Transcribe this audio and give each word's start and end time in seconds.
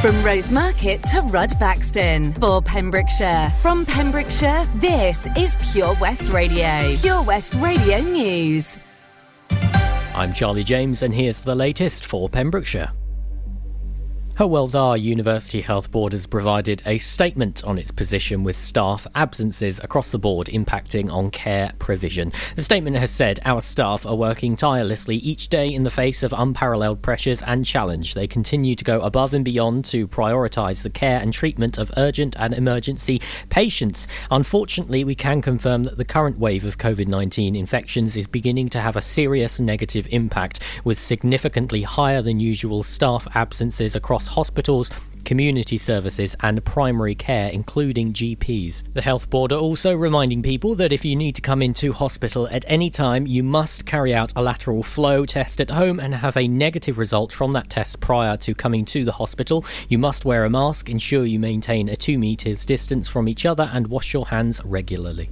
From 0.00 0.14
Rosemarket 0.22 1.02
to 1.10 1.22
Rudbaxton 1.22 2.38
for 2.38 2.62
Pembrokeshire. 2.62 3.52
From 3.60 3.84
Pembrokeshire, 3.84 4.64
this 4.76 5.26
is 5.36 5.56
Pure 5.72 5.96
West 6.00 6.28
Radio. 6.28 6.94
Pure 7.00 7.22
West 7.22 7.52
Radio 7.54 7.98
News. 8.02 8.78
I'm 10.14 10.32
Charlie 10.32 10.62
James, 10.62 11.02
and 11.02 11.12
here's 11.12 11.42
the 11.42 11.56
latest 11.56 12.06
for 12.06 12.28
Pembrokeshire. 12.28 12.90
Hywel 14.38 14.70
Dda 14.70 15.02
University 15.02 15.62
Health 15.62 15.90
Board 15.90 16.12
has 16.12 16.28
provided 16.28 16.80
a 16.86 16.98
statement 16.98 17.64
on 17.64 17.76
its 17.76 17.90
position 17.90 18.44
with 18.44 18.56
staff 18.56 19.04
absences 19.16 19.80
across 19.82 20.12
the 20.12 20.18
board 20.20 20.46
impacting 20.46 21.10
on 21.10 21.32
care 21.32 21.72
provision. 21.80 22.30
The 22.54 22.62
statement 22.62 22.94
has 22.98 23.10
said 23.10 23.40
our 23.44 23.60
staff 23.60 24.06
are 24.06 24.14
working 24.14 24.54
tirelessly 24.54 25.16
each 25.16 25.48
day 25.48 25.74
in 25.74 25.82
the 25.82 25.90
face 25.90 26.22
of 26.22 26.32
unparalleled 26.32 27.02
pressures 27.02 27.42
and 27.42 27.66
challenge. 27.66 28.14
They 28.14 28.28
continue 28.28 28.76
to 28.76 28.84
go 28.84 29.00
above 29.00 29.34
and 29.34 29.44
beyond 29.44 29.86
to 29.86 30.06
prioritise 30.06 30.84
the 30.84 30.90
care 30.90 31.18
and 31.18 31.32
treatment 31.32 31.76
of 31.76 31.90
urgent 31.96 32.36
and 32.38 32.54
emergency 32.54 33.20
patients. 33.48 34.06
Unfortunately, 34.30 35.02
we 35.02 35.16
can 35.16 35.42
confirm 35.42 35.82
that 35.82 35.96
the 35.96 36.04
current 36.04 36.38
wave 36.38 36.64
of 36.64 36.78
COVID 36.78 37.08
19 37.08 37.56
infections 37.56 38.16
is 38.16 38.28
beginning 38.28 38.68
to 38.68 38.80
have 38.80 38.94
a 38.94 39.02
serious 39.02 39.58
negative 39.58 40.06
impact, 40.12 40.60
with 40.84 40.96
significantly 40.96 41.82
higher 41.82 42.22
than 42.22 42.38
usual 42.38 42.84
staff 42.84 43.26
absences 43.34 43.96
across 43.96 44.27
hospitals, 44.28 44.90
community 45.24 45.76
services, 45.76 46.34
and 46.40 46.64
primary 46.64 47.14
care, 47.14 47.50
including 47.50 48.12
GPs. 48.12 48.82
The 48.94 49.02
Health 49.02 49.28
Board 49.28 49.52
are 49.52 49.58
also 49.58 49.94
reminding 49.94 50.42
people 50.42 50.74
that 50.76 50.92
if 50.92 51.04
you 51.04 51.16
need 51.16 51.34
to 51.34 51.42
come 51.42 51.60
into 51.60 51.92
hospital 51.92 52.48
at 52.48 52.64
any 52.66 52.88
time, 52.88 53.26
you 53.26 53.42
must 53.42 53.84
carry 53.84 54.14
out 54.14 54.32
a 54.36 54.42
lateral 54.42 54.82
flow 54.82 55.26
test 55.26 55.60
at 55.60 55.70
home 55.70 56.00
and 56.00 56.14
have 56.14 56.36
a 56.36 56.48
negative 56.48 56.96
result 56.96 57.32
from 57.32 57.52
that 57.52 57.68
test 57.68 58.00
prior 58.00 58.36
to 58.38 58.54
coming 58.54 58.84
to 58.86 59.04
the 59.04 59.12
hospital. 59.12 59.64
You 59.88 59.98
must 59.98 60.24
wear 60.24 60.44
a 60.44 60.50
mask, 60.50 60.88
ensure 60.88 61.26
you 61.26 61.38
maintain 61.38 61.88
a 61.88 61.96
two 61.96 62.18
metres 62.18 62.64
distance 62.64 63.06
from 63.06 63.28
each 63.28 63.44
other, 63.44 63.70
and 63.72 63.88
wash 63.88 64.14
your 64.14 64.28
hands 64.28 64.64
regularly. 64.64 65.28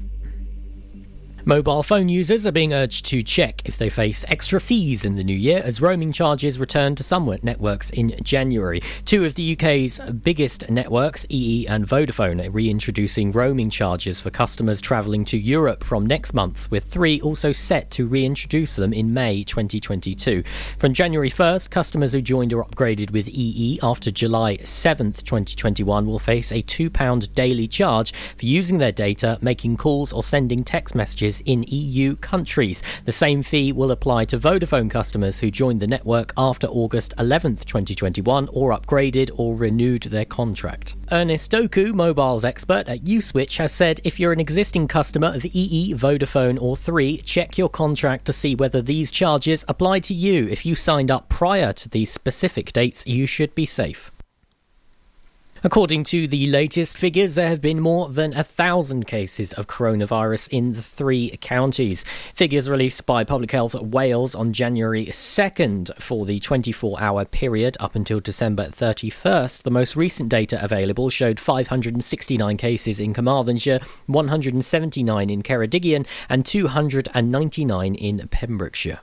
Mobile 1.49 1.85
phone 1.85 2.09
users 2.09 2.45
are 2.45 2.51
being 2.51 2.75
urged 2.75 3.07
to 3.07 3.23
check 3.23 3.63
if 3.65 3.79
they 3.79 3.89
face 3.89 4.25
extra 4.27 4.61
fees 4.61 5.05
in 5.05 5.15
the 5.15 5.23
new 5.23 5.37
year 5.37 5.61
as 5.65 5.81
roaming 5.81 6.11
charges 6.11 6.59
return 6.59 6.97
to 6.97 7.05
some 7.05 7.33
networks 7.45 7.89
in 7.91 8.19
January. 8.25 8.83
Two 9.05 9.25
of 9.25 9.37
the 9.37 9.53
UK's 9.53 10.01
biggest 10.25 10.69
networks, 10.69 11.25
EE 11.29 11.69
and 11.69 11.87
Vodafone, 11.87 12.45
are 12.45 12.51
reintroducing 12.51 13.31
roaming 13.31 13.71
charges 13.71 14.19
for 14.19 14.29
customers 14.29 14.81
travelling 14.81 15.25
to 15.25 15.39
Europe 15.39 15.85
from 15.85 16.05
next 16.05 16.35
month, 16.35 16.69
with 16.73 16.83
three 16.83 17.21
also 17.21 17.53
set 17.53 17.93
to 17.93 18.09
reintroduce 18.09 18.75
them 18.75 18.93
in 18.93 19.15
May 19.15 19.45
2022. 19.45 20.43
From 20.81 20.95
January 20.95 21.31
1st, 21.31 21.71
customers 21.71 22.11
who 22.11 22.23
joined 22.23 22.53
or 22.55 22.65
upgraded 22.65 23.13
with 23.13 23.29
EE 23.29 23.79
after 23.85 24.11
July 24.11 24.57
7th, 24.57 25.23
2021 25.23 26.07
will 26.09 26.19
face 26.19 26.51
a 26.51 26.65
£2 26.65 27.35
daily 27.35 27.69
charge 27.69 28.13
for 28.13 28.47
using 28.47 28.79
their 28.79 28.91
data, 28.91 29.39
making 29.41 29.77
calls, 29.77 30.13
or 30.13 30.25
sending 30.25 30.65
text 30.65 30.97
messages 30.97 31.36
in 31.41 31.65
EU 31.69 32.17
countries. 32.17 32.83
The 33.05 33.13
same 33.13 33.43
fee 33.43 33.73
will 33.73 33.91
apply 33.91 34.25
to 34.27 34.39
Vodafone 34.39 34.91
customers 34.91 35.41
who 35.41 35.51
joined 35.51 35.81
the 35.81 35.87
network 35.87 36.33
after 36.37 36.67
August 36.67 37.15
11th, 37.19 37.65
2021, 37.65 38.49
or 38.53 38.71
upgraded 38.71 39.31
or 39.37 39.55
renewed 39.55 40.05
their 40.05 40.25
contract. 40.25 40.95
Ernest 41.13 41.53
Doku, 41.53 41.95
mobiles 41.95 42.45
expert 42.45 42.89
at 42.89 43.05
Uswitch, 43.05 43.59
has 43.59 43.73
said 43.73 44.01
if 44.05 44.19
you're 44.19 44.33
an 44.33 44.41
existing 44.41 44.89
customer 44.89 45.29
of 45.29 45.45
EE, 45.45 45.95
Vodafone, 45.95 46.61
or 46.61 46.77
3, 46.77 47.19
check 47.19 47.59
your 47.59 47.69
contract 47.69 48.25
to 48.25 48.33
see 48.33 48.55
whether 48.55 48.83
these 48.83 49.11
charges 49.11 49.65
apply 49.69 50.01
to 50.01 50.15
you. 50.15 50.49
If 50.49 50.67
you 50.67 50.75
signed 50.75 51.11
up 51.11 51.29
prior 51.29 51.73
to 51.75 51.89
these 51.89 52.11
specific 52.11 52.73
dates, 52.73 53.07
you 53.07 53.27
should 53.27 53.55
be 53.55 53.67
safe. 53.67 54.11
According 55.65 56.05
to 56.05 56.29
the 56.29 56.47
latest 56.49 56.99
figures, 56.99 57.35
there 57.35 57.49
have 57.49 57.63
been 57.63 57.81
more 57.81 58.11
than 58.11 58.37
a 58.37 58.45
thousand 58.45 59.07
cases 59.07 59.55
of 59.55 59.67
coronavirus 59.67 60.49
in 60.51 60.75
the 60.75 60.83
three 60.83 61.37
counties. 61.41 62.05
Figures 62.35 62.69
released 62.69 63.07
by 63.07 63.25
Public 63.25 63.51
Health 63.53 63.75
Wales 63.75 64.35
on 64.35 64.53
January 64.53 65.07
2nd 65.07 65.91
for 66.01 66.27
the 66.27 66.39
24 66.39 67.01
hour 67.01 67.25
period 67.25 67.77
up 67.81 67.95
until 67.95 68.21
December 68.21 68.69
31st. 68.69 69.63
The 69.63 69.71
most 69.71 69.97
recent 69.97 70.29
data 70.29 70.63
available 70.63 71.09
showed 71.09 71.41
569 71.41 72.59
cases 72.59 73.01
in 73.01 73.15
Carmarthenshire, 73.15 73.81
179 74.07 75.31
in 75.31 75.43
Ceredigion, 75.43 76.07
and 76.29 76.45
299 76.45 77.95
in 77.95 78.29
Pembrokeshire. 78.29 79.01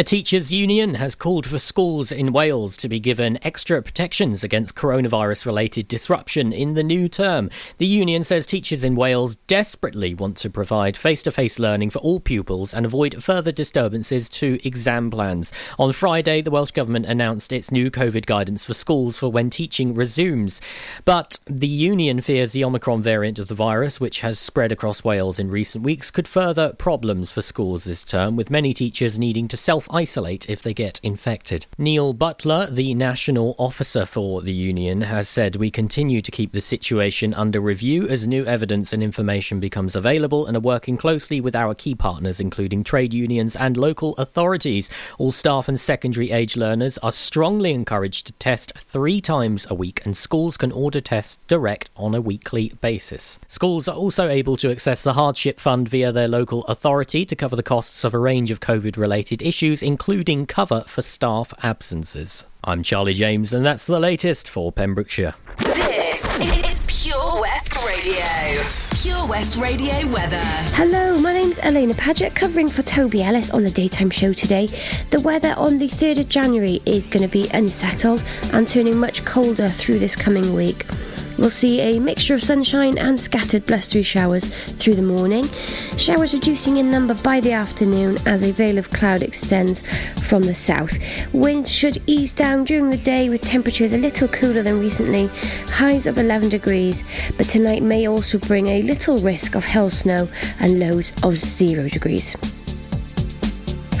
A 0.00 0.04
teachers' 0.04 0.52
union 0.52 0.94
has 0.94 1.16
called 1.16 1.44
for 1.44 1.58
schools 1.58 2.12
in 2.12 2.32
Wales 2.32 2.76
to 2.76 2.88
be 2.88 3.00
given 3.00 3.36
extra 3.42 3.82
protections 3.82 4.44
against 4.44 4.76
coronavirus 4.76 5.44
related 5.44 5.88
disruption 5.88 6.52
in 6.52 6.74
the 6.74 6.84
new 6.84 7.08
term. 7.08 7.50
The 7.78 7.86
union 7.86 8.22
says 8.22 8.46
teachers 8.46 8.84
in 8.84 8.94
Wales 8.94 9.34
desperately 9.48 10.14
want 10.14 10.36
to 10.36 10.50
provide 10.50 10.96
face 10.96 11.20
to 11.24 11.32
face 11.32 11.58
learning 11.58 11.90
for 11.90 11.98
all 11.98 12.20
pupils 12.20 12.72
and 12.72 12.86
avoid 12.86 13.24
further 13.24 13.50
disturbances 13.50 14.28
to 14.28 14.60
exam 14.62 15.10
plans. 15.10 15.52
On 15.80 15.92
Friday, 15.92 16.42
the 16.42 16.52
Welsh 16.52 16.70
Government 16.70 17.06
announced 17.06 17.52
its 17.52 17.72
new 17.72 17.90
COVID 17.90 18.24
guidance 18.24 18.64
for 18.64 18.74
schools 18.74 19.18
for 19.18 19.32
when 19.32 19.50
teaching 19.50 19.96
resumes. 19.96 20.60
But 21.04 21.40
the 21.46 21.66
union 21.66 22.20
fears 22.20 22.52
the 22.52 22.62
Omicron 22.62 23.02
variant 23.02 23.40
of 23.40 23.48
the 23.48 23.56
virus, 23.56 23.98
which 23.98 24.20
has 24.20 24.38
spread 24.38 24.70
across 24.70 25.02
Wales 25.02 25.40
in 25.40 25.50
recent 25.50 25.82
weeks, 25.82 26.12
could 26.12 26.28
further 26.28 26.72
problems 26.74 27.32
for 27.32 27.42
schools 27.42 27.82
this 27.82 28.04
term, 28.04 28.36
with 28.36 28.48
many 28.48 28.72
teachers 28.72 29.18
needing 29.18 29.48
to 29.48 29.56
self 29.56 29.87
isolate 29.90 30.48
if 30.48 30.62
they 30.62 30.74
get 30.74 31.00
infected. 31.02 31.66
Neil 31.76 32.12
Butler, 32.12 32.66
the 32.70 32.94
national 32.94 33.54
officer 33.58 34.04
for 34.06 34.42
the 34.42 34.52
union, 34.52 35.02
has 35.02 35.28
said 35.28 35.56
we 35.56 35.70
continue 35.70 36.20
to 36.22 36.30
keep 36.30 36.52
the 36.52 36.60
situation 36.60 37.34
under 37.34 37.60
review 37.60 38.06
as 38.08 38.26
new 38.26 38.44
evidence 38.44 38.92
and 38.92 39.02
information 39.02 39.60
becomes 39.60 39.96
available 39.96 40.46
and 40.46 40.56
are 40.56 40.60
working 40.60 40.96
closely 40.96 41.40
with 41.40 41.56
our 41.56 41.74
key 41.74 41.94
partners, 41.94 42.40
including 42.40 42.84
trade 42.84 43.14
unions 43.14 43.56
and 43.56 43.76
local 43.76 44.14
authorities. 44.16 44.90
All 45.18 45.32
staff 45.32 45.68
and 45.68 45.78
secondary 45.78 46.30
age 46.30 46.56
learners 46.56 46.98
are 46.98 47.12
strongly 47.12 47.72
encouraged 47.72 48.26
to 48.26 48.32
test 48.34 48.72
three 48.76 49.20
times 49.20 49.66
a 49.70 49.74
week, 49.74 50.02
and 50.04 50.16
schools 50.16 50.56
can 50.56 50.72
order 50.72 51.00
tests 51.00 51.38
direct 51.46 51.90
on 51.96 52.14
a 52.14 52.20
weekly 52.20 52.72
basis. 52.80 53.38
Schools 53.46 53.88
are 53.88 53.96
also 53.96 54.28
able 54.28 54.56
to 54.56 54.70
access 54.70 55.02
the 55.02 55.14
hardship 55.14 55.58
fund 55.58 55.88
via 55.88 56.12
their 56.12 56.28
local 56.28 56.64
authority 56.64 57.24
to 57.24 57.36
cover 57.36 57.56
the 57.56 57.62
costs 57.62 58.04
of 58.04 58.14
a 58.14 58.18
range 58.18 58.50
of 58.50 58.60
COVID 58.60 58.96
related 58.96 59.42
issues 59.42 59.77
including 59.82 60.46
cover 60.46 60.84
for 60.86 61.02
staff 61.02 61.54
absences. 61.62 62.44
I'm 62.64 62.82
Charlie 62.82 63.14
James, 63.14 63.52
and 63.52 63.64
that's 63.64 63.86
the 63.86 64.00
latest 64.00 64.48
for 64.48 64.72
Pembrokeshire. 64.72 65.34
This 65.58 66.24
is 66.40 67.04
Pure 67.04 67.40
West 67.40 67.74
Radio. 67.86 68.64
Pure 69.00 69.26
West 69.28 69.56
Radio 69.56 70.06
weather. 70.08 70.42
Hello, 70.74 71.18
my 71.18 71.32
name's 71.32 71.58
Alaina 71.62 71.94
Paget, 71.94 72.34
covering 72.34 72.68
for 72.68 72.82
Toby 72.82 73.22
Ellis 73.22 73.50
on 73.50 73.62
the 73.62 73.70
daytime 73.70 74.10
show 74.10 74.32
today. 74.32 74.66
The 75.10 75.20
weather 75.20 75.54
on 75.56 75.78
the 75.78 75.88
3rd 75.88 76.20
of 76.22 76.28
January 76.28 76.82
is 76.84 77.06
going 77.06 77.22
to 77.22 77.28
be 77.28 77.48
unsettled 77.54 78.24
and 78.52 78.66
turning 78.66 78.98
much 78.98 79.24
colder 79.24 79.68
through 79.68 80.00
this 80.00 80.16
coming 80.16 80.52
week. 80.54 80.84
We'll 81.38 81.50
see 81.50 81.80
a 81.80 82.00
mixture 82.00 82.34
of 82.34 82.42
sunshine 82.42 82.98
and 82.98 83.18
scattered 83.18 83.64
blustery 83.64 84.02
showers 84.02 84.48
through 84.48 84.96
the 84.96 85.02
morning. 85.02 85.44
Showers 85.96 86.34
reducing 86.34 86.78
in 86.78 86.90
number 86.90 87.14
by 87.14 87.38
the 87.38 87.52
afternoon 87.52 88.18
as 88.26 88.42
a 88.42 88.50
veil 88.50 88.76
of 88.76 88.90
cloud 88.90 89.22
extends 89.22 89.82
from 90.28 90.42
the 90.42 90.54
south. 90.54 90.92
Winds 91.32 91.70
should 91.70 92.02
ease 92.08 92.32
down 92.32 92.64
during 92.64 92.90
the 92.90 92.96
day 92.96 93.28
with 93.28 93.40
temperatures 93.40 93.94
a 93.94 93.98
little 93.98 94.26
cooler 94.26 94.64
than 94.64 94.80
recently, 94.80 95.28
highs 95.68 96.06
of 96.06 96.18
11 96.18 96.48
degrees, 96.48 97.04
but 97.36 97.48
tonight 97.48 97.84
may 97.84 98.08
also 98.08 98.38
bring 98.38 98.66
a 98.66 98.82
little 98.82 99.16
risk 99.18 99.54
of 99.54 99.64
hail 99.64 99.90
snow 99.90 100.28
and 100.58 100.80
lows 100.80 101.12
of 101.22 101.36
0 101.36 101.88
degrees. 101.88 102.36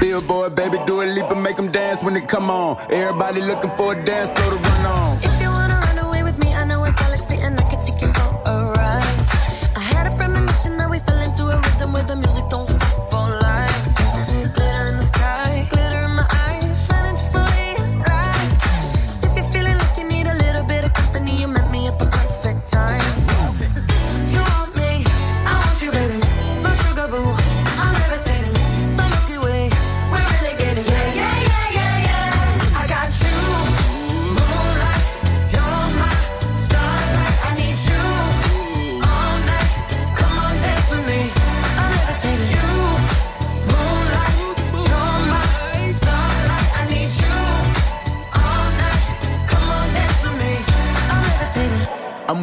Billboard, 0.00 0.56
baby, 0.56 0.78
Dua 0.86 1.04
Lipa 1.04 1.34
and 1.34 1.42
make 1.42 1.56
them 1.56 1.70
dance 1.70 2.02
when 2.02 2.14
they 2.14 2.20
come 2.20 2.50
on. 2.50 2.76
Everybody 2.90 3.42
looking 3.42 3.70
for 3.76 3.92
a 3.94 4.04
dance 4.04 4.30
floor 4.30 4.50
to 4.50 4.56
run 4.56 4.86
on. 4.86 5.47
A 11.98 12.02
the 12.04 12.16
music 12.16 12.37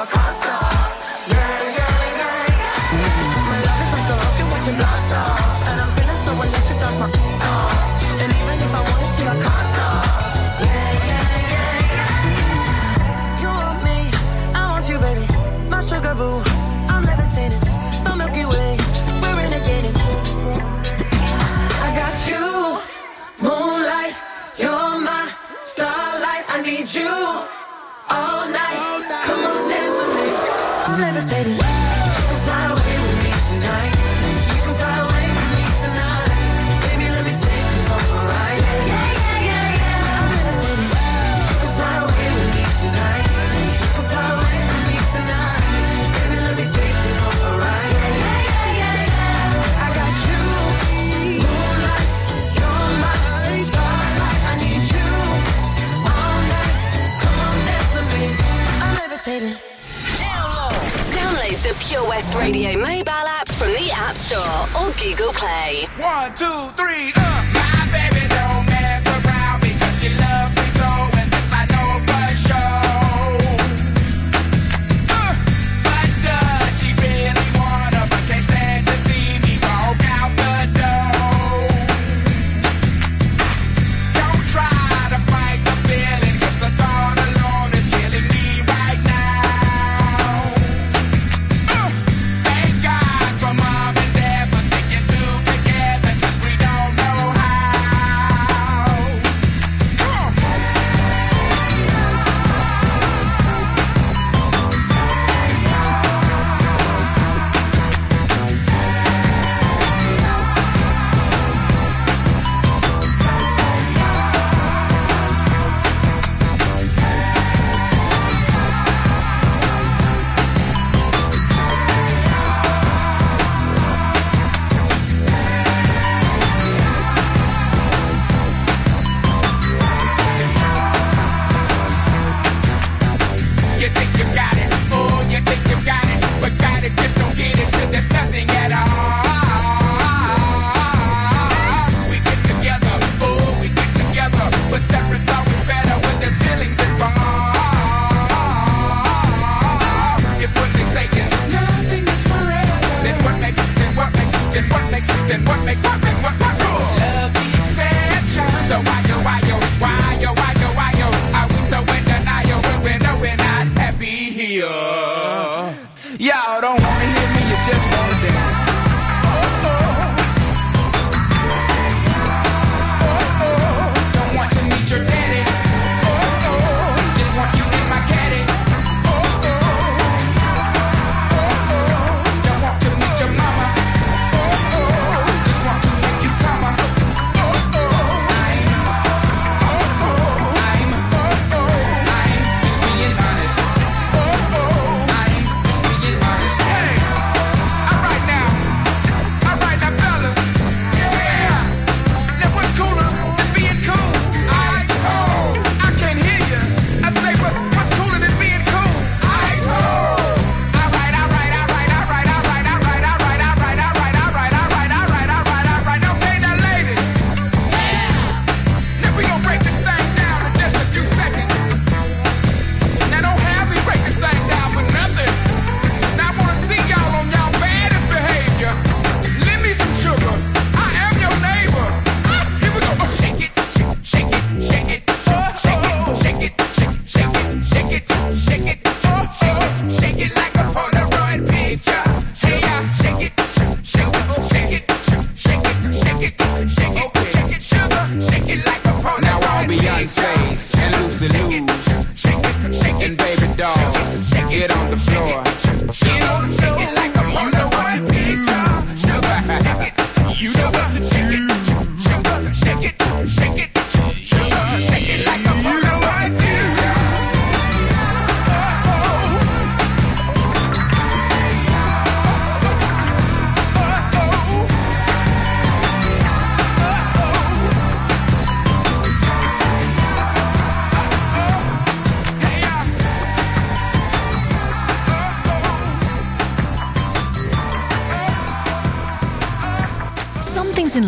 I 0.00 0.04
wanted 0.04 0.47
Pure 61.88 62.06
West 62.06 62.34
Radio 62.34 62.76
mobile 62.76 63.08
app 63.08 63.48
from 63.48 63.68
the 63.68 63.90
App 63.90 64.14
Store 64.14 64.38
or 64.78 64.92
Google 65.00 65.32
Play. 65.32 65.86
One, 65.96 66.34
two, 66.34 66.68
three, 66.76 67.14
uh. 67.16 67.27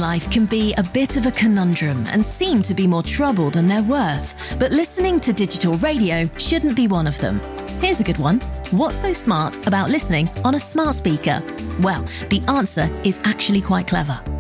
Life 0.01 0.31
can 0.31 0.47
be 0.47 0.75
a 0.75 0.83
bit 0.83 1.17
of 1.17 1.27
a 1.27 1.31
conundrum 1.31 2.07
and 2.07 2.25
seem 2.25 2.63
to 2.63 2.75
be 2.75 2.87
more 2.87 3.03
trouble 3.03 3.51
than 3.51 3.67
they're 3.67 3.83
worth, 3.83 4.35
but 4.59 4.73
listening 4.73 5.21
to 5.21 5.33
digital 5.33 5.75
radio 5.75 6.29
shouldn't 6.39 6.75
be 6.75 6.89
one 6.89 7.07
of 7.07 7.19
them. 7.21 7.39
Here's 7.81 8.01
a 8.01 8.05
good 8.05 8.19
one. 8.19 8.41
What's 8.71 8.99
so 8.99 9.13
smart 9.13 9.67
about 9.67 9.91
listening 9.91 10.29
on 10.45 10.55
a 10.55 10.61
smart 10.61 10.95
speaker? 10.97 11.43
Well, 11.81 12.03
the 12.31 12.43
answer 12.49 12.91
is 13.05 13.21
actually 13.25 13.61
quite 13.61 13.87
clever. 13.87 14.21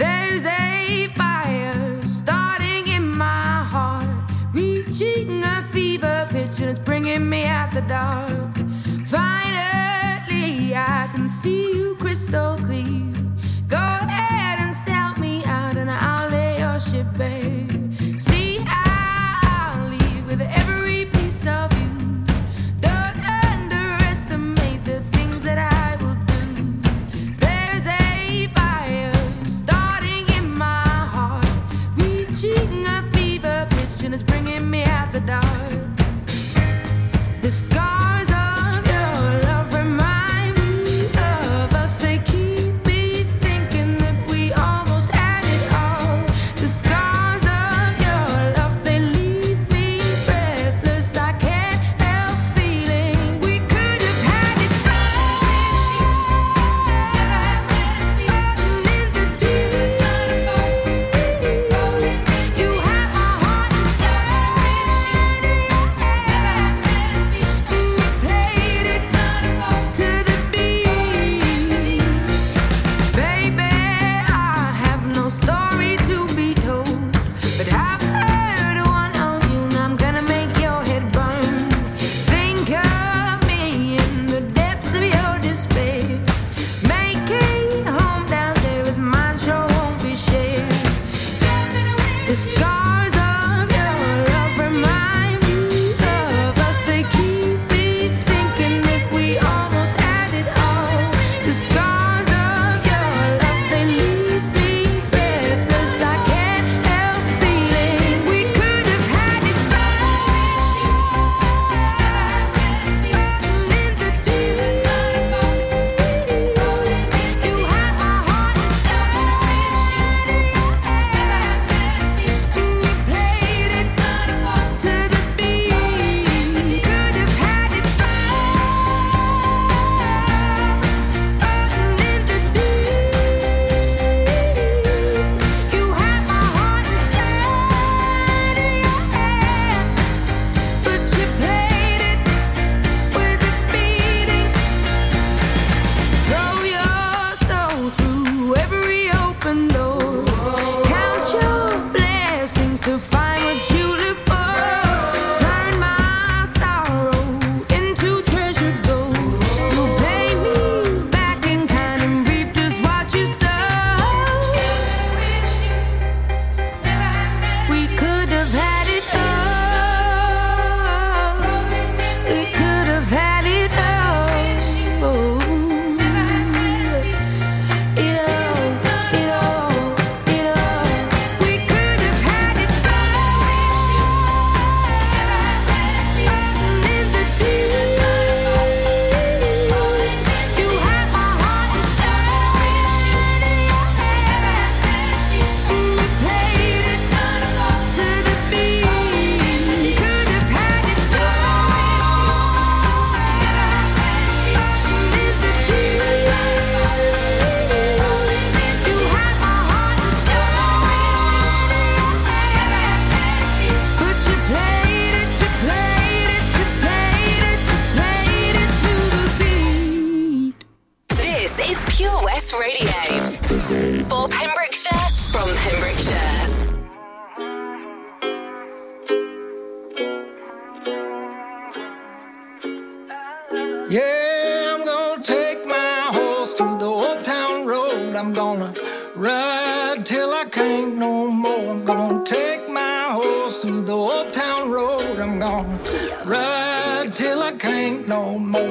There's 0.00 0.46
a 0.46 1.08
fire 1.14 2.00
starting 2.06 2.86
in 2.86 3.06
my 3.06 3.62
heart, 3.74 4.06
reaching 4.50 5.44
a 5.44 5.62
fever 5.70 6.26
pitch, 6.30 6.60
and 6.60 6.70
it's 6.70 6.78
bringing 6.78 7.28
me 7.28 7.44
out 7.44 7.70
the 7.72 7.82
dark. 7.82 8.56
Finally, 9.04 10.74
I 10.74 11.06
can 11.12 11.28
see 11.28 11.74
you 11.74 11.96
crystal 11.96 12.56
clear. 12.56 12.99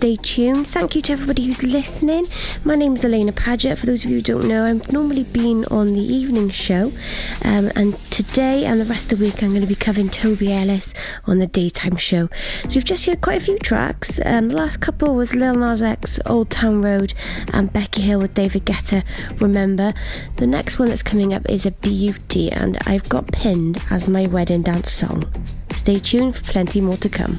Stayed 0.00 0.22
tuned. 0.22 0.66
Thank 0.66 0.96
you 0.96 1.02
to 1.02 1.12
everybody 1.12 1.44
who's 1.44 1.62
listening. 1.62 2.24
My 2.64 2.74
name 2.74 2.96
is 2.96 3.04
Alaina 3.04 3.32
Paget. 3.32 3.78
For 3.78 3.84
those 3.84 4.02
of 4.02 4.10
you 4.10 4.16
who 4.16 4.22
don't 4.22 4.48
know, 4.48 4.64
I've 4.64 4.90
normally 4.90 5.24
been 5.24 5.66
on 5.66 5.92
the 5.92 6.00
evening 6.00 6.48
show, 6.48 6.90
um, 7.44 7.70
and 7.76 7.94
today 8.10 8.64
and 8.64 8.80
the 8.80 8.86
rest 8.86 9.12
of 9.12 9.18
the 9.18 9.26
week 9.26 9.42
I'm 9.42 9.50
going 9.50 9.60
to 9.60 9.66
be 9.66 9.74
covering 9.74 10.08
Toby 10.08 10.54
Ellis 10.54 10.94
on 11.26 11.38
the 11.38 11.46
daytime 11.46 11.96
show. 11.96 12.30
So 12.62 12.76
we've 12.76 12.84
just 12.84 13.04
heard 13.04 13.20
quite 13.20 13.42
a 13.42 13.44
few 13.44 13.58
tracks. 13.58 14.18
Um, 14.24 14.48
the 14.48 14.56
last 14.56 14.80
couple 14.80 15.14
was 15.14 15.34
Lil 15.34 15.56
Nas 15.56 15.82
X, 15.82 16.18
Old 16.24 16.48
Town 16.48 16.80
Road, 16.80 17.12
and 17.52 17.70
Becky 17.70 18.00
Hill 18.00 18.20
with 18.20 18.32
David 18.32 18.64
Guetta. 18.64 19.04
Remember, 19.38 19.92
the 20.36 20.46
next 20.46 20.78
one 20.78 20.88
that's 20.88 21.02
coming 21.02 21.34
up 21.34 21.46
is 21.46 21.66
a 21.66 21.72
beauty, 21.72 22.50
and 22.50 22.78
I've 22.86 23.06
got 23.10 23.32
pinned 23.32 23.84
as 23.90 24.08
my 24.08 24.26
wedding 24.26 24.62
dance 24.62 24.94
song. 24.94 25.30
Stay 25.72 25.96
tuned 25.96 26.36
for 26.36 26.44
plenty 26.44 26.80
more 26.80 26.96
to 26.96 27.10
come. 27.10 27.38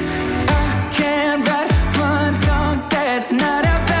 That's 3.21 3.33
not 3.33 3.63
about 3.63 4.00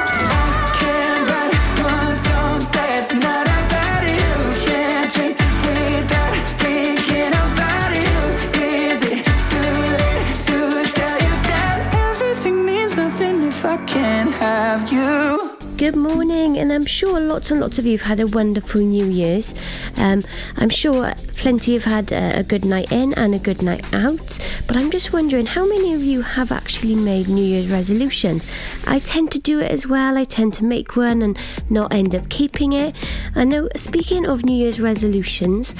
Good 15.81 15.95
morning, 15.95 16.59
and 16.59 16.71
I'm 16.71 16.85
sure 16.85 17.19
lots 17.19 17.49
and 17.49 17.59
lots 17.59 17.79
of 17.79 17.87
you 17.87 17.97
have 17.97 18.05
had 18.05 18.19
a 18.19 18.27
wonderful 18.27 18.81
New 18.81 19.07
Year's. 19.07 19.55
Um, 19.97 20.21
I'm 20.57 20.69
sure 20.69 21.11
plenty 21.37 21.73
have 21.73 21.85
had 21.85 22.11
a, 22.11 22.41
a 22.41 22.43
good 22.43 22.63
night 22.63 22.91
in 22.91 23.15
and 23.15 23.33
a 23.33 23.39
good 23.39 23.63
night 23.63 23.91
out, 23.91 24.37
but 24.67 24.77
I'm 24.77 24.91
just 24.91 25.11
wondering 25.11 25.47
how 25.47 25.65
many 25.65 25.95
of 25.95 26.03
you 26.03 26.21
have 26.21 26.51
actually 26.51 26.93
made 26.93 27.27
New 27.27 27.43
Year's 27.43 27.67
resolutions? 27.67 28.47
I 28.85 28.99
tend 28.99 29.31
to 29.31 29.39
do 29.39 29.59
it 29.59 29.71
as 29.71 29.87
well, 29.87 30.19
I 30.19 30.23
tend 30.23 30.53
to 30.53 30.63
make 30.63 30.95
one 30.95 31.23
and 31.23 31.35
not 31.67 31.91
end 31.91 32.13
up 32.13 32.29
keeping 32.29 32.73
it. 32.73 32.95
I 33.33 33.43
know, 33.43 33.67
speaking 33.75 34.27
of 34.27 34.45
New 34.45 34.55
Year's 34.55 34.79
resolutions, 34.79 35.73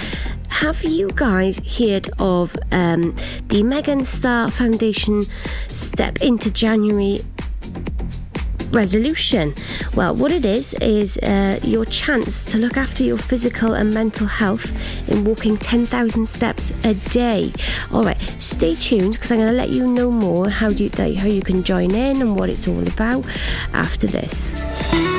have 0.47 0.83
you 0.83 1.11
guys 1.13 1.59
heard 1.77 2.09
of 2.17 2.55
um, 2.71 3.15
the 3.49 3.61
Megan 3.61 4.03
Star 4.05 4.49
Foundation 4.49 5.21
Step 5.67 6.23
into 6.23 6.49
January 6.49 7.21
resolution? 8.71 9.53
Well, 9.95 10.15
what 10.15 10.31
it 10.31 10.45
is 10.45 10.73
is 10.75 11.17
uh, 11.19 11.59
your 11.63 11.85
chance 11.85 12.45
to 12.45 12.57
look 12.57 12.77
after 12.77 13.03
your 13.03 13.17
physical 13.17 13.73
and 13.73 13.93
mental 13.93 14.27
health 14.27 14.71
in 15.09 15.23
walking 15.23 15.57
10,000 15.57 16.25
steps 16.25 16.71
a 16.85 16.93
day. 17.09 17.51
All 17.91 18.03
right, 18.03 18.19
stay 18.39 18.75
tuned 18.75 19.13
because 19.13 19.31
I'm 19.31 19.39
going 19.39 19.51
to 19.51 19.57
let 19.57 19.69
you 19.69 19.87
know 19.87 20.11
more 20.11 20.49
how 20.49 20.69
you 20.69 20.89
how 20.97 21.27
you 21.27 21.41
can 21.41 21.63
join 21.63 21.93
in 21.93 22.21
and 22.21 22.37
what 22.37 22.49
it's 22.49 22.67
all 22.67 22.87
about 22.87 23.25
after 23.73 24.07
this. 24.07 25.10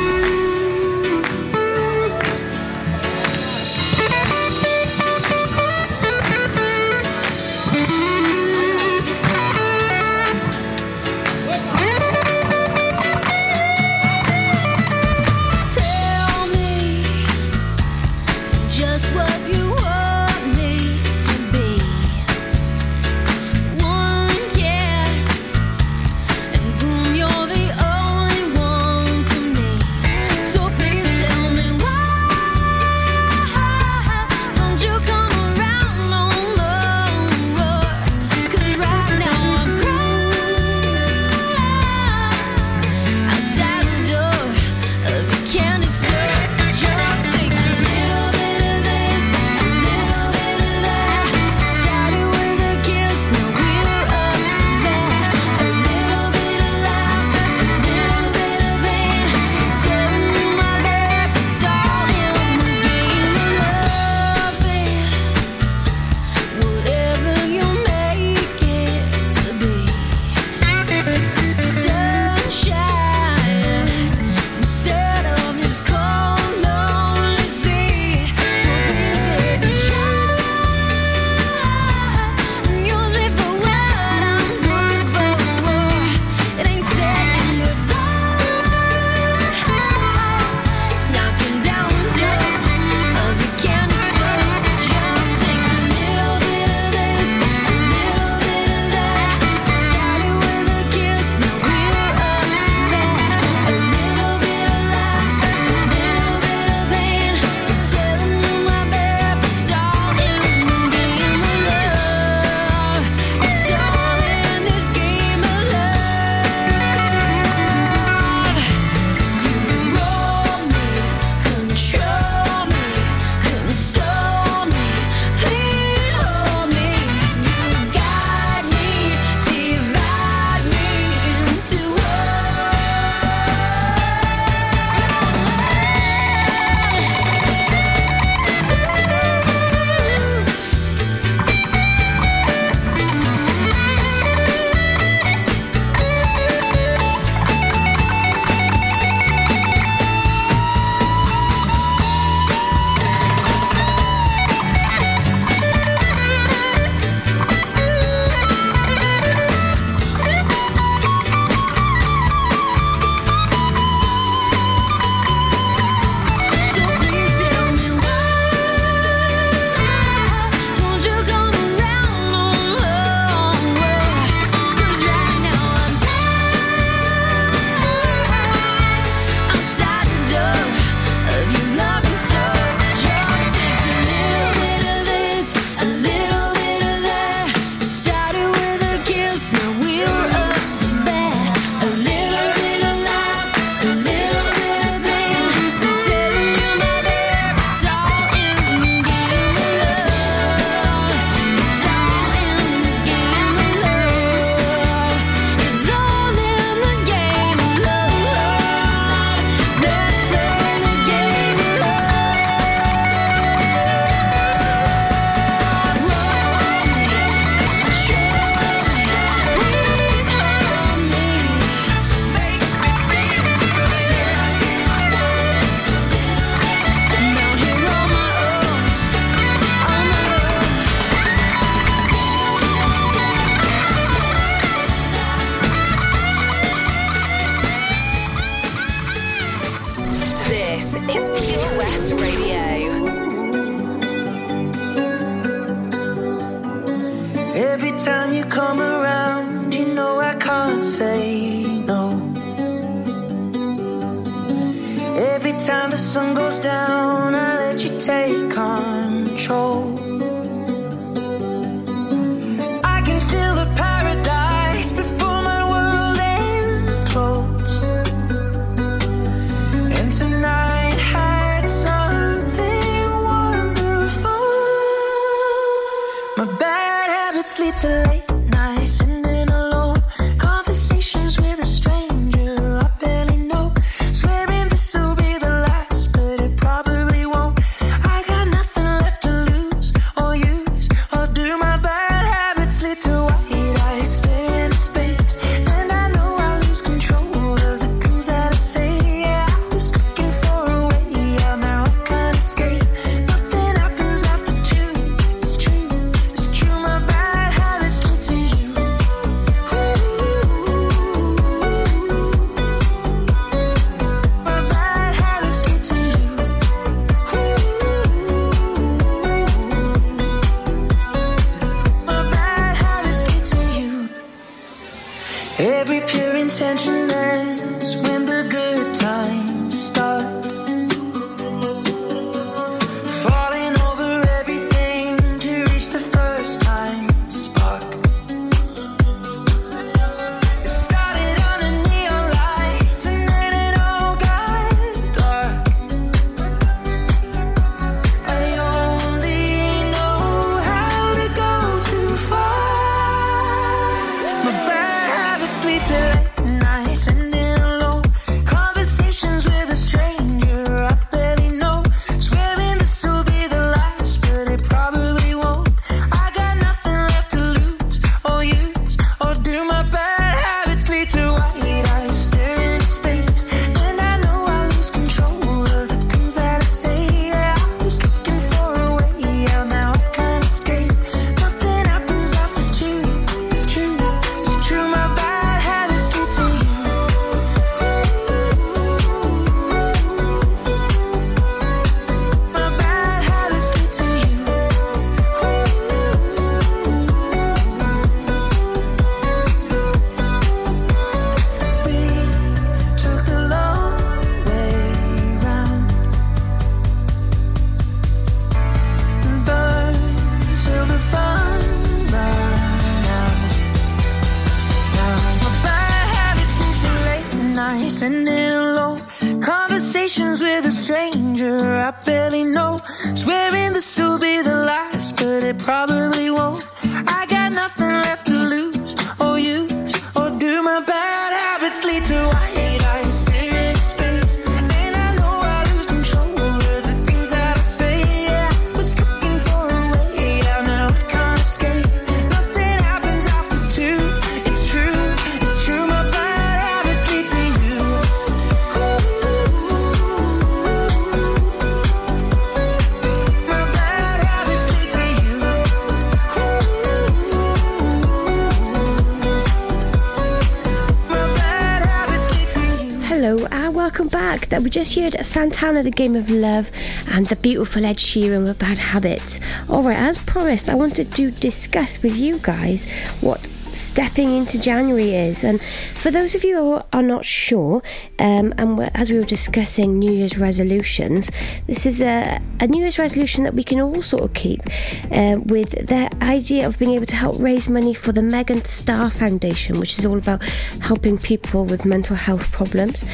Just 464.72 464.94
heard 464.94 465.14
Santana, 465.24 465.82
the 465.82 465.90
Game 465.90 466.16
of 466.16 466.30
Love, 466.30 466.70
and 467.06 467.26
the 467.26 467.36
beautiful 467.36 467.84
Ed 467.84 467.98
Sheeran 467.98 468.44
with 468.44 468.58
Bad 468.58 468.78
Habits. 468.78 469.38
All 469.68 469.82
right, 469.82 469.98
as 469.98 470.16
promised, 470.18 470.70
I 470.70 470.74
wanted 470.74 471.12
to 471.12 471.30
discuss 471.30 472.02
with 472.02 472.16
you 472.16 472.38
guys 472.38 472.88
what 473.20 473.44
stepping 473.44 474.34
into 474.34 474.58
January 474.58 475.14
is. 475.14 475.44
And 475.44 475.60
for 475.60 476.10
those 476.10 476.34
of 476.34 476.42
you 476.42 476.56
who 476.56 476.82
are 476.90 477.02
not 477.02 477.26
sure, 477.52 477.82
um, 478.18 478.54
and 478.56 478.90
as 478.96 479.10
we 479.10 479.18
were 479.18 479.26
discussing 479.26 479.98
New 479.98 480.10
Year's 480.10 480.38
resolutions, 480.38 481.30
this 481.66 481.84
is 481.84 482.00
a, 482.00 482.40
a 482.60 482.66
New 482.66 482.80
Year's 482.80 482.98
resolution 482.98 483.44
that 483.44 483.52
we 483.52 483.62
can 483.62 483.78
all 483.78 484.02
sort 484.02 484.22
of 484.22 484.32
keep 484.32 484.62
uh, 485.10 485.36
with 485.44 485.72
the 485.72 486.08
idea 486.22 486.66
of 486.66 486.78
being 486.78 486.92
able 486.92 487.04
to 487.04 487.14
help 487.14 487.38
raise 487.38 487.68
money 487.68 487.92
for 487.92 488.10
the 488.10 488.22
Megan 488.22 488.64
Star 488.64 489.10
Foundation, 489.10 489.78
which 489.78 489.98
is 489.98 490.06
all 490.06 490.16
about 490.16 490.42
helping 490.80 491.18
people 491.18 491.66
with 491.66 491.84
mental 491.84 492.16
health 492.16 492.50
problems. 492.52 493.04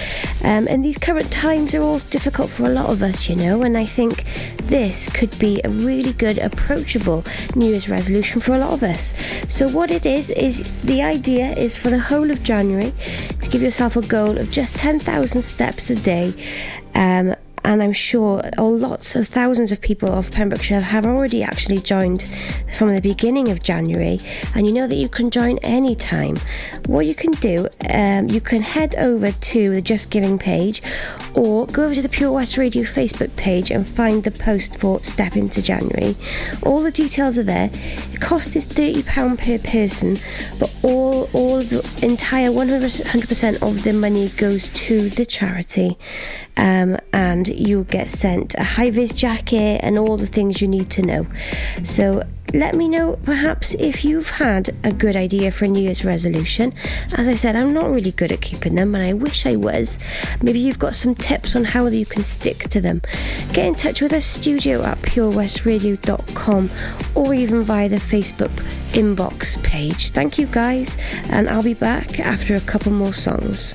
Um, 0.45 0.69
and 0.71 0.85
these 0.85 0.99
current 0.99 1.33
times 1.33 1.75
are 1.75 1.83
all 1.83 1.99
difficult 1.99 2.49
for 2.49 2.67
a 2.67 2.71
lot 2.71 2.91
of 2.91 3.03
us, 3.03 3.29
you 3.29 3.35
know, 3.35 3.63
and 3.63 3.77
I 3.77 3.87
think 3.87 4.23
this 4.69 5.09
could 5.09 5.37
be 5.41 5.61
a 5.65 5.71
really 5.71 6.13
good, 6.13 6.39
approachable 6.39 7.25
New 7.57 7.71
Year's 7.71 7.89
resolution 7.89 8.41
for 8.41 8.55
a 8.55 8.59
lot 8.59 8.73
of 8.73 8.85
us. 8.85 9.15
So, 9.49 9.69
what 9.69 9.91
it 9.91 10.07
is, 10.07 10.31
is 10.31 10.63
the 10.83 11.03
idea 11.03 11.49
is 11.57 11.77
for 11.77 11.91
the 11.91 11.99
whole 11.99 12.31
of 12.31 12.45
January 12.45 12.93
to 13.41 13.49
give 13.49 13.63
yourself 13.63 13.97
a 13.97 14.03
goal 14.03 14.28
of 14.37 14.51
just 14.51 14.75
10,000 14.75 15.43
steps 15.43 15.89
a 15.89 15.95
day. 15.97 16.35
Um, 16.95 17.35
and 17.65 17.83
I'm 17.83 17.93
sure 17.93 18.43
oh, 18.59 18.69
lots 18.69 19.15
of 19.17 19.29
thousands 19.29 19.73
of 19.73 19.81
people 19.81 20.09
of 20.09 20.31
Pembrokeshire 20.31 20.81
have 20.81 21.07
already 21.07 21.43
actually 21.43 21.79
joined 21.79 22.25
from 22.77 22.89
the 22.89 23.01
beginning 23.01 23.49
of 23.49 23.63
January, 23.63 24.19
and 24.55 24.67
you 24.67 24.73
know 24.73 24.87
that 24.87 24.97
you 24.97 25.09
can 25.09 25.31
join 25.31 25.59
any 25.59 25.95
time. 25.95 26.37
What 26.87 27.07
you 27.07 27.15
can 27.15 27.33
do, 27.33 27.69
um, 27.91 28.29
you 28.29 28.41
can 28.41 28.63
head 28.63 28.95
over 28.97 29.33
to 29.33 29.71
the 29.71 29.83
Just 29.83 30.11
Giving 30.11 30.39
page, 30.39 30.83
or 31.35 31.67
go 31.67 31.85
over 31.85 31.95
to 31.95 32.03
the 32.03 32.09
Pure 32.09 32.33
West 32.33 32.57
Radio 32.57 32.85
Facebook 32.85 33.35
page 33.37 33.71
and 33.71 33.89
find 33.89 34.25
the 34.25 34.31
post 34.31 34.79
for 34.79 35.01
Step 35.03 35.37
into 35.37 35.63
January. 35.63 36.17
All 36.63 36.83
the 36.83 36.91
details 36.91 37.39
are 37.39 37.43
there. 37.43 37.69
The 38.13 38.19
cost 38.21 38.57
is 38.57 38.65
thirty 38.65 39.03
pound 39.03 39.39
per 39.39 39.59
person, 39.59 40.19
but 40.59 40.75
all 40.83 41.29
all 41.33 41.59
the 41.59 41.89
entire 42.03 42.53
100 42.53 43.29
percent 43.29 43.63
of 43.63 43.83
the 43.83 43.93
money 43.93 44.29
goes 44.31 44.73
to 44.75 45.09
the 45.11 45.25
charity, 45.25 45.99
um, 46.57 46.99
and 47.13 47.48
you'll 47.49 47.85
get 47.85 48.09
sent 48.09 48.55
a 48.55 48.65
high 48.65 48.91
vis 48.91 49.13
jacket 49.13 49.81
and 49.83 49.99
all 49.99 50.17
the 50.17 50.27
things 50.27 50.61
you 50.61 50.69
need 50.69 50.91
to 50.91 51.03
know. 51.03 51.27
So 51.85 52.23
let 52.55 52.75
me 52.75 52.89
know 52.89 53.19
perhaps 53.25 53.75
if 53.75 54.05
you've 54.05 54.31
had 54.31 54.75
a 54.83 54.91
good 54.91 55.17
idea 55.17 55.51
for 55.51 55.67
a 55.67 55.69
New 55.69 55.83
Year's 55.83 56.05
resolution. 56.05 56.73
As 57.17 57.29
I 57.29 57.35
said, 57.35 57.57
I'm 57.57 57.75
not 57.75 57.91
really 57.91 58.13
good 58.13 58.33
at 58.33 58.41
keeping 58.41 58.75
them, 58.75 58.95
and 58.95 59.05
I 59.05 59.13
wish 59.13 59.45
I 59.45 59.57
was. 59.57 59.99
Maybe 60.41 60.59
you've 60.59 60.79
got 60.79 60.97
some 60.97 61.15
tips 61.15 61.55
on 61.55 61.65
how 61.65 61.87
you 61.89 62.07
can 62.07 62.25
stick 62.25 62.69
to 62.71 62.81
them. 62.81 63.03
Get 63.53 63.67
in 63.67 63.75
touch 63.75 64.01
with 64.01 64.13
us, 64.13 64.25
studio 64.25 64.83
at 64.83 64.99
purewestradio.com, 64.99 66.71
or 67.15 67.35
even 67.35 67.63
via 67.63 67.89
the 67.89 67.97
Facebook 67.97 68.55
inbox 68.93 69.63
page. 69.63 70.11
Thank 70.11 70.39
you 70.39 70.47
guys, 70.47 70.97
and 71.31 71.51
I'll 71.51 71.63
be 71.63 71.75
back 71.75 72.19
after 72.19 72.55
a 72.55 72.61
couple 72.61 72.93
more 72.93 73.15
songs. 73.15 73.75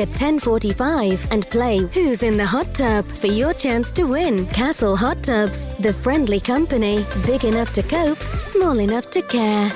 at 0.00 0.08
10:45 0.10 1.26
and 1.30 1.48
play 1.50 1.78
Who's 1.94 2.22
in 2.22 2.36
the 2.36 2.46
Hot 2.46 2.74
Tub 2.74 3.04
for 3.04 3.26
your 3.26 3.52
chance 3.54 3.90
to 3.92 4.04
win. 4.04 4.46
Castle 4.48 4.96
Hot 4.96 5.22
Tubs, 5.22 5.74
the 5.80 5.92
friendly 5.92 6.40
company, 6.40 7.04
big 7.26 7.44
enough 7.44 7.72
to 7.74 7.82
cope, 7.82 8.20
small 8.40 8.78
enough 8.80 9.10
to 9.10 9.22
care. 9.22 9.72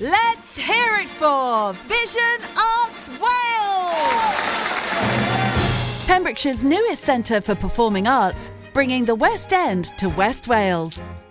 Let's 0.00 0.56
hear 0.56 0.96
it 1.02 1.08
for 1.08 1.74
Vision 1.88 2.38
Arts 2.56 3.08
Wales! 3.20 4.40
Pembrokeshire's 6.06 6.64
newest 6.64 7.04
centre 7.04 7.40
for 7.40 7.54
performing 7.54 8.06
arts, 8.06 8.50
bringing 8.72 9.04
the 9.04 9.14
West 9.14 9.52
End 9.52 9.92
to 9.98 10.08
West 10.08 10.48
Wales, 10.48 11.00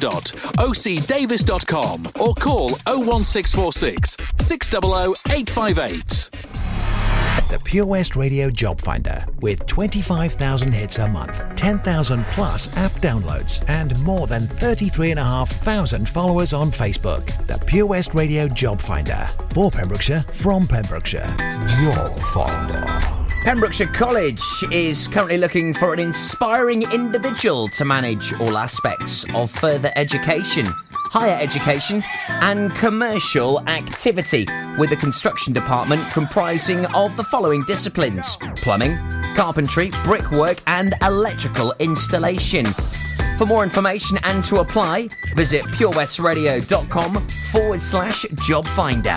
www.ocdavis.com 0.00 2.06
or 2.20 2.34
call 2.34 2.70
01646 2.86 4.16
600 4.38 5.14
858. 5.28 6.30
The 7.50 7.58
Pure 7.64 7.86
West 7.86 8.14
Radio 8.14 8.48
Job 8.48 8.80
Finder 8.80 9.26
with 9.40 9.66
25,000 9.66 10.72
hits 10.72 10.98
a 10.98 11.08
month, 11.08 11.42
10,000 11.56 12.24
plus 12.26 12.74
app 12.76 12.92
downloads, 12.92 13.68
and 13.68 14.00
more 14.04 14.28
than 14.28 14.42
33,500 14.42 16.08
followers 16.08 16.52
on 16.52 16.70
Facebook. 16.70 17.26
The 17.48 17.58
Pure 17.66 17.86
West 17.86 18.14
Radio 18.14 18.46
Job 18.46 18.80
Finder 18.80 19.28
for 19.52 19.70
Pembrokeshire 19.70 20.20
from 20.32 20.68
Pembrokeshire. 20.68 21.26
Job 21.80 22.20
Finder. 22.32 23.29
Pembrokeshire 23.42 23.86
College 23.86 24.42
is 24.70 25.08
currently 25.08 25.38
looking 25.38 25.72
for 25.72 25.94
an 25.94 25.98
inspiring 25.98 26.82
individual 26.92 27.68
to 27.68 27.86
manage 27.86 28.34
all 28.34 28.58
aspects 28.58 29.24
of 29.34 29.50
further 29.50 29.90
education, 29.96 30.66
higher 31.10 31.38
education, 31.40 32.04
and 32.28 32.74
commercial 32.74 33.58
activity, 33.66 34.46
with 34.78 34.92
a 34.92 34.96
construction 34.96 35.54
department 35.54 36.06
comprising 36.12 36.84
of 36.94 37.16
the 37.16 37.24
following 37.24 37.64
disciplines 37.64 38.36
plumbing, 38.56 38.96
carpentry, 39.34 39.90
brickwork, 40.04 40.58
and 40.66 40.94
electrical 41.02 41.74
installation. 41.78 42.66
For 43.38 43.46
more 43.46 43.64
information 43.64 44.18
and 44.24 44.44
to 44.44 44.56
apply, 44.58 45.08
visit 45.34 45.64
purewestradio.com 45.64 47.26
forward 47.26 47.80
slash 47.80 48.26
job 48.42 48.68
finder. 48.68 49.16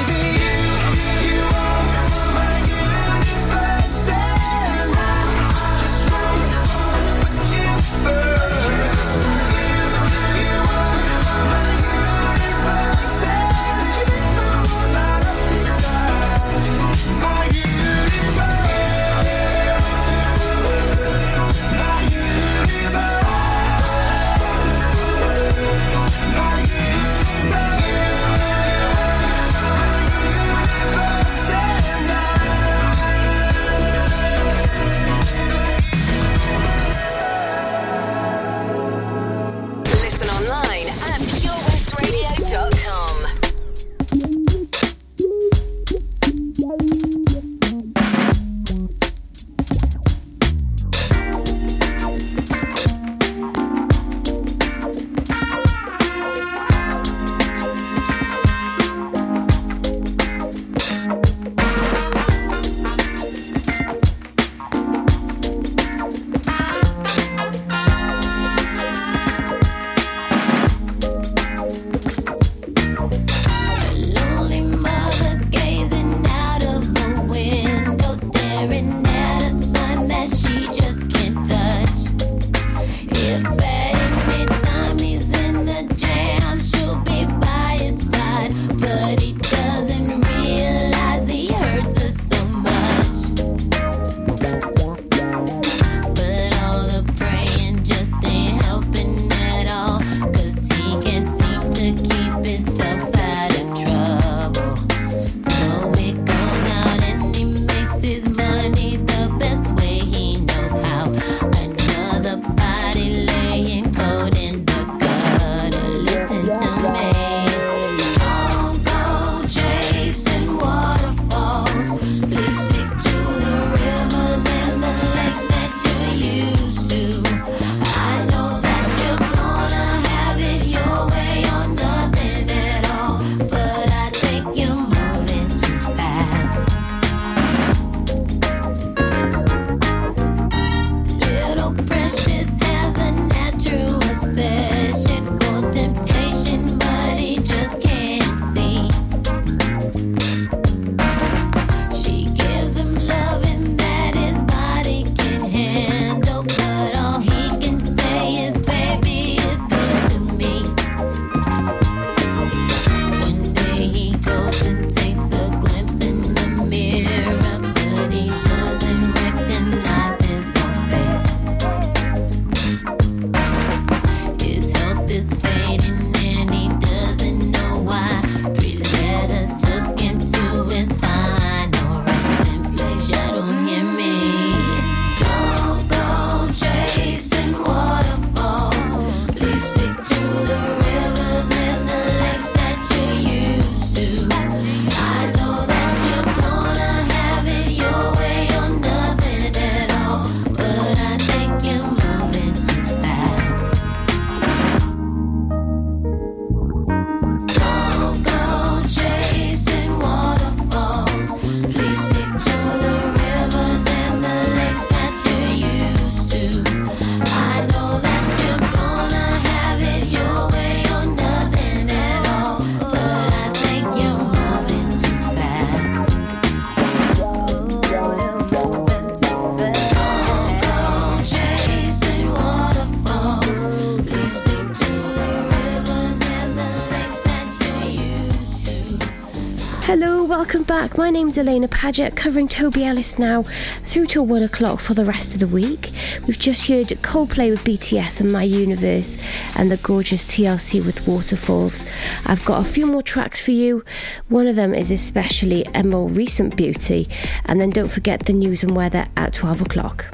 Alaina 241.41 241.67
Paget 241.67 242.15
covering 242.15 242.47
Toby 242.47 242.85
Ellis 242.85 243.17
now 243.17 243.41
through 243.87 244.05
till 244.05 244.27
one 244.27 244.43
o'clock 244.43 244.79
for 244.79 244.93
the 244.93 245.03
rest 245.03 245.33
of 245.33 245.39
the 245.39 245.47
week. 245.47 245.89
We've 246.27 246.37
just 246.37 246.67
heard 246.67 246.89
Coldplay 247.01 247.49
with 247.49 247.63
BTS 247.63 248.19
and 248.19 248.31
My 248.31 248.43
Universe 248.43 249.17
and 249.55 249.71
the 249.71 249.77
gorgeous 249.77 250.23
TLC 250.25 250.85
with 250.85 251.07
Waterfalls. 251.07 251.83
I've 252.27 252.45
got 252.45 252.63
a 252.63 252.69
few 252.69 252.85
more 252.85 253.01
tracks 253.01 253.41
for 253.41 253.49
you. 253.49 253.83
One 254.29 254.45
of 254.45 254.55
them 254.55 254.75
is 254.75 254.91
especially 254.91 255.65
a 255.73 255.83
more 255.83 256.07
recent 256.07 256.55
beauty. 256.55 257.09
And 257.45 257.59
then 257.59 257.71
don't 257.71 257.89
forget 257.89 258.27
the 258.27 258.33
news 258.33 258.61
and 258.61 258.75
weather 258.75 259.07
at 259.17 259.33
12 259.33 259.63
o'clock. 259.63 260.10